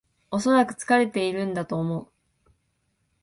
[0.31, 2.07] おそらく疲れてるんだと思う